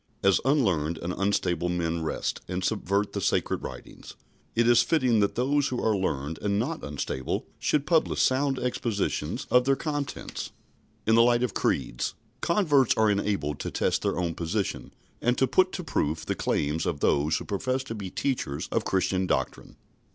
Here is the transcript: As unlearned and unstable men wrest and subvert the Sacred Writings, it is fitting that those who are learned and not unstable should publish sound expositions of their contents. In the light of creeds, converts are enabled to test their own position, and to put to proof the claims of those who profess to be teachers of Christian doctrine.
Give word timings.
As 0.23 0.41
unlearned 0.43 0.97
and 0.97 1.13
unstable 1.15 1.69
men 1.69 2.01
wrest 2.01 2.41
and 2.47 2.63
subvert 2.63 3.13
the 3.13 3.21
Sacred 3.21 3.61
Writings, 3.61 4.15
it 4.55 4.67
is 4.67 4.81
fitting 4.81 5.19
that 5.19 5.35
those 5.35 5.67
who 5.67 5.79
are 5.79 5.95
learned 5.95 6.39
and 6.41 6.57
not 6.57 6.83
unstable 6.83 7.45
should 7.59 7.85
publish 7.85 8.19
sound 8.19 8.57
expositions 8.57 9.45
of 9.51 9.65
their 9.65 9.75
contents. 9.75 10.49
In 11.05 11.13
the 11.13 11.21
light 11.21 11.43
of 11.43 11.53
creeds, 11.53 12.15
converts 12.41 12.95
are 12.97 13.11
enabled 13.11 13.59
to 13.59 13.69
test 13.69 14.01
their 14.01 14.17
own 14.17 14.33
position, 14.33 14.91
and 15.21 15.37
to 15.37 15.45
put 15.45 15.71
to 15.73 15.83
proof 15.83 16.25
the 16.25 16.33
claims 16.33 16.87
of 16.87 16.99
those 17.01 17.37
who 17.37 17.45
profess 17.45 17.83
to 17.83 17.93
be 17.93 18.09
teachers 18.09 18.67
of 18.71 18.83
Christian 18.83 19.27
doctrine. 19.27 19.75